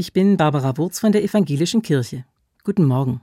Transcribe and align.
Ich 0.00 0.12
bin 0.12 0.36
Barbara 0.36 0.76
Wurz 0.76 1.00
von 1.00 1.10
der 1.10 1.24
Evangelischen 1.24 1.82
Kirche. 1.82 2.24
Guten 2.62 2.84
Morgen. 2.84 3.20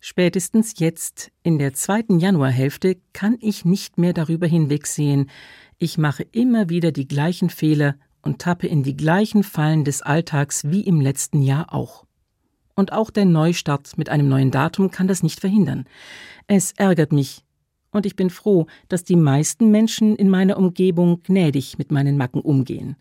Spätestens 0.00 0.80
jetzt, 0.80 1.30
in 1.44 1.60
der 1.60 1.72
zweiten 1.72 2.18
Januarhälfte, 2.18 2.96
kann 3.12 3.38
ich 3.40 3.64
nicht 3.64 3.96
mehr 3.96 4.12
darüber 4.12 4.48
hinwegsehen. 4.48 5.30
Ich 5.78 5.98
mache 5.98 6.24
immer 6.32 6.68
wieder 6.68 6.90
die 6.90 7.06
gleichen 7.06 7.48
Fehler 7.48 7.94
und 8.22 8.40
tappe 8.40 8.66
in 8.66 8.82
die 8.82 8.96
gleichen 8.96 9.44
Fallen 9.44 9.84
des 9.84 10.02
Alltags 10.02 10.64
wie 10.64 10.80
im 10.80 11.00
letzten 11.00 11.42
Jahr 11.42 11.72
auch. 11.72 12.04
Und 12.74 12.92
auch 12.92 13.10
der 13.10 13.24
Neustart 13.24 13.96
mit 13.96 14.08
einem 14.08 14.28
neuen 14.28 14.50
Datum 14.50 14.90
kann 14.90 15.06
das 15.06 15.22
nicht 15.22 15.38
verhindern. 15.38 15.84
Es 16.48 16.72
ärgert 16.72 17.12
mich, 17.12 17.44
und 17.92 18.04
ich 18.04 18.16
bin 18.16 18.30
froh, 18.30 18.66
dass 18.88 19.04
die 19.04 19.14
meisten 19.14 19.70
Menschen 19.70 20.16
in 20.16 20.28
meiner 20.28 20.56
Umgebung 20.56 21.22
gnädig 21.22 21.78
mit 21.78 21.92
meinen 21.92 22.16
Macken 22.16 22.40
umgehen. 22.40 22.96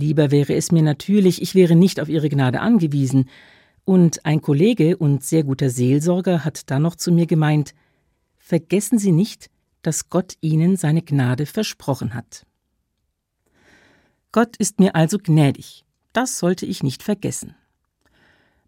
Lieber 0.00 0.30
wäre 0.30 0.54
es 0.54 0.72
mir 0.72 0.82
natürlich, 0.82 1.42
ich 1.42 1.54
wäre 1.54 1.76
nicht 1.76 2.00
auf 2.00 2.08
Ihre 2.08 2.30
Gnade 2.30 2.60
angewiesen. 2.60 3.28
Und 3.84 4.24
ein 4.24 4.40
Kollege 4.40 4.96
und 4.96 5.22
sehr 5.22 5.44
guter 5.44 5.68
Seelsorger 5.68 6.42
hat 6.42 6.70
dann 6.70 6.80
noch 6.80 6.96
zu 6.96 7.12
mir 7.12 7.26
gemeint, 7.26 7.74
vergessen 8.38 8.98
Sie 8.98 9.12
nicht, 9.12 9.50
dass 9.82 10.08
Gott 10.08 10.38
Ihnen 10.40 10.78
seine 10.78 11.02
Gnade 11.02 11.44
versprochen 11.44 12.14
hat. 12.14 12.46
Gott 14.32 14.56
ist 14.56 14.80
mir 14.80 14.96
also 14.96 15.18
gnädig. 15.18 15.84
Das 16.14 16.38
sollte 16.38 16.64
ich 16.64 16.82
nicht 16.82 17.02
vergessen. 17.02 17.54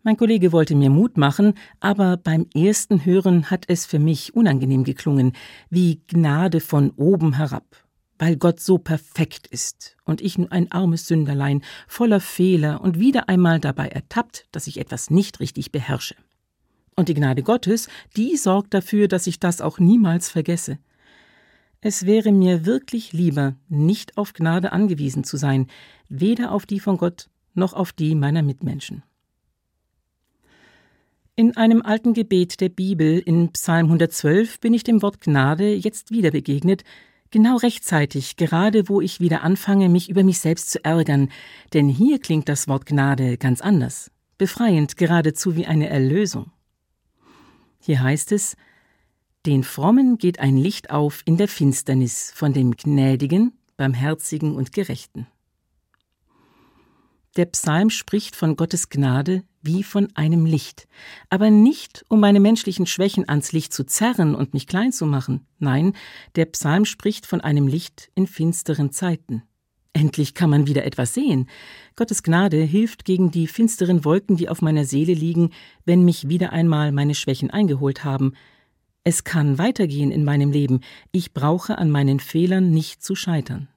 Mein 0.03 0.19
Kollege 0.19 0.53
wollte 0.53 0.75
mir 0.75 0.91
Mut 0.91 1.17
machen, 1.17 1.55
aber 1.81 2.19
beim 2.19 2.47
ersten 2.55 3.07
Hören 3.07 3.51
hat 3.51 3.65
es 3.69 3.87
für 3.87 3.99
mich 3.99 4.35
unangenehm 4.35 4.85
geklungen, 4.85 5.33
wie 5.71 6.03
Gnade 6.09 6.61
von 6.61 6.91
oben 6.91 7.37
herab 7.37 7.65
weil 8.19 8.37
Gott 8.37 8.61
so 8.61 8.79
perfekt 8.79 9.47
ist 9.47 9.97
und 10.05 10.21
ich 10.21 10.39
nur 10.39 10.53
ein 10.53 10.71
armes 10.71 11.07
Sünderlein 11.07 11.63
voller 11.89 12.21
Fehler 12.21 12.81
und 12.81 12.99
wieder 12.99 13.29
einmal 13.29 13.61
dabei 13.61 13.89
ertappt, 13.89 14.47
dass 14.53 14.67
ich 14.67 14.79
etwas 14.79 15.11
nicht 15.11 15.41
richtig 15.41 15.73
beherrsche. 15.73 16.15
Und 16.95 17.09
die 17.09 17.15
Gnade 17.15 17.43
Gottes, 17.43 17.89
die 18.17 18.37
sorgt 18.37 18.75
dafür, 18.75 19.09
dass 19.09 19.27
ich 19.27 19.41
das 19.41 19.61
auch 19.61 19.79
niemals 19.79 20.29
vergesse. 20.29 20.79
Es 21.81 22.07
wäre 22.07 22.31
mir 22.31 22.65
wirklich 22.65 23.13
lieber, 23.13 23.57
nicht 23.69 24.17
auf 24.17 24.35
Gnade 24.35 24.73
angewiesen 24.73 25.25
zu 25.25 25.37
sein, 25.37 25.67
weder 26.09 26.53
auf 26.53 26.67
die 26.67 26.81
von 26.81 26.97
Gott 26.97 27.29
noch 27.55 27.73
auf 27.73 27.93
die 27.93 28.15
meiner 28.15 28.43
Mitmenschen. 28.43 29.03
In 31.35 31.57
einem 31.57 31.83
alten 31.83 32.13
Gebet 32.13 32.61
der 32.61 32.69
Bibel 32.69 33.19
in 33.19 33.53
Psalm 33.53 33.87
112 33.87 34.61
bin 34.61 34.75
ich 34.75 34.85
dem 34.85 35.01
Wort 35.01 35.21
Gnade 35.21 35.75
jetzt 35.75 36.11
wieder 36.11 36.31
begegnet, 36.31 36.85
Genau 37.33 37.57
rechtzeitig, 37.57 38.37
gerade 38.37 38.91
wo 38.91 39.01
ich 39.01 39.19
wieder 39.19 39.43
anfange, 39.43 39.89
mich 39.89 40.11
über 40.11 40.23
mich 40.23 40.39
selbst 40.39 40.71
zu 40.71 40.85
ärgern, 40.85 41.31
denn 41.73 41.89
hier 41.89 42.19
klingt 42.19 42.47
das 42.47 42.69
Wort 42.69 42.85
Gnade 42.85 43.39
ganz 43.39 43.63
anders, 43.63 44.11
befreiend, 44.37 44.99
geradezu 44.99 45.57
wie 45.57 45.65
eine 45.65 45.89
Erlösung. 45.89 46.53
Hier 47.81 48.03
heißt 48.03 48.33
es, 48.33 48.55
den 49.47 49.65
Frommen 49.65 50.19
geht 50.19 50.41
ein 50.41 50.59
Licht 50.59 50.91
auf 50.91 51.23
in 51.25 51.39
der 51.39 51.49
Finsternis 51.49 52.31
von 52.35 52.53
dem 52.53 52.77
Gnädigen, 52.77 53.55
Barmherzigen 53.79 54.55
und 54.55 54.73
Gerechten. 54.73 55.27
Der 57.39 57.47
Psalm 57.47 57.89
spricht 57.89 58.37
von 58.37 58.57
Gottes 58.57 58.91
Gnade 58.91 59.43
wie 59.63 59.83
von 59.83 60.09
einem 60.15 60.45
Licht, 60.45 60.89
aber 61.31 61.51
nicht, 61.51 62.05
um 62.09 62.21
meine 62.21 62.41
menschlichen 62.41 62.87
Schwächen 62.87 63.29
ans 63.29 63.53
Licht 63.53 63.73
zu 63.73 63.85
zerren 63.85 64.35
und 64.35 64.55
mich 64.55 64.67
klein 64.67 64.93
zu 64.93 65.07
machen. 65.07 65.47
Nein, 65.59 65.95
der 66.37 66.47
Psalm 66.47 66.85
spricht 66.85 67.27
von 67.27 67.41
einem 67.41 67.67
Licht 67.67 68.11
in 68.15 68.27
finsteren 68.27 68.91
Zeiten. 68.91 69.43
Endlich 69.95 70.35
kann 70.35 70.49
man 70.49 70.67
wieder 70.67 70.85
etwas 70.85 71.13
sehen. 71.13 71.49
Gottes 71.97 72.23
Gnade 72.23 72.63
hilft 72.63 73.05
gegen 73.05 73.31
die 73.31 73.47
finsteren 73.47 74.05
Wolken, 74.05 74.37
die 74.37 74.49
auf 74.49 74.63
meiner 74.63 74.85
Seele 74.85 75.13
liegen, 75.13 75.51
wenn 75.85 76.05
mich 76.05 76.29
wieder 76.29 76.53
einmal 76.53 76.93
meine 76.93 77.15
Schwächen 77.15 77.51
eingeholt 77.51 78.03
haben. 78.05 78.33
Es 79.05 79.25
kann 79.25 79.59
weitergehen 79.59 80.11
in 80.11 80.25
meinem 80.25 80.51
Leben. 80.51 80.81
Ich 81.11 81.35
brauche 81.35 81.77
an 81.77 81.91
meinen 81.91 82.21
Fehlern 82.21 82.71
nicht 82.71 83.03
zu 83.03 83.15
scheitern. 83.15 83.69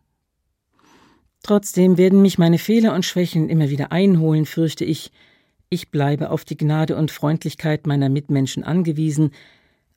Trotzdem 1.43 1.97
werden 1.97 2.21
mich 2.21 2.37
meine 2.37 2.57
Fehler 2.57 2.95
und 2.95 3.05
Schwächen 3.05 3.49
immer 3.49 3.69
wieder 3.69 3.91
einholen, 3.91 4.45
fürchte 4.45 4.85
ich. 4.85 5.11
Ich 5.69 5.89
bleibe 5.89 6.29
auf 6.29 6.45
die 6.45 6.57
Gnade 6.57 6.95
und 6.95 7.11
Freundlichkeit 7.11 7.87
meiner 7.87 8.09
Mitmenschen 8.09 8.63
angewiesen. 8.63 9.31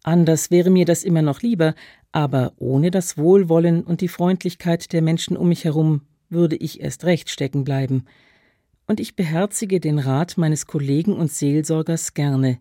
Anders 0.02 0.50
wäre 0.50 0.70
mir 0.70 0.84
das 0.84 1.04
immer 1.04 1.22
noch 1.22 1.42
lieber, 1.42 1.74
aber 2.12 2.52
ohne 2.56 2.90
das 2.90 3.18
Wohlwollen 3.18 3.82
und 3.82 4.00
die 4.00 4.08
Freundlichkeit 4.08 4.92
der 4.92 5.02
Menschen 5.02 5.36
um 5.36 5.48
mich 5.48 5.64
herum 5.64 6.02
würde 6.30 6.56
ich 6.56 6.80
erst 6.80 7.04
recht 7.04 7.30
stecken 7.30 7.64
bleiben. 7.64 8.04
Und 8.86 9.00
ich 9.00 9.16
beherzige 9.16 9.80
den 9.80 9.98
Rat 9.98 10.38
meines 10.38 10.66
Kollegen 10.66 11.12
und 11.12 11.30
Seelsorgers 11.30 12.14
gerne. 12.14 12.58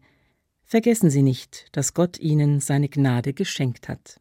Vergessen 0.64 1.10
Sie 1.10 1.22
nicht, 1.22 1.68
dass 1.72 1.94
Gott 1.94 2.20
Ihnen 2.20 2.60
seine 2.60 2.90
Gnade 2.90 3.34
geschenkt 3.34 3.88
hat. 3.88 4.20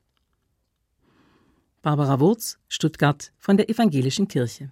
Barbara 1.83 2.21
Wurz, 2.21 2.59
Stuttgart 2.69 3.33
von 3.39 3.57
der 3.57 3.69
Evangelischen 3.69 4.29
Kirche. 4.29 4.71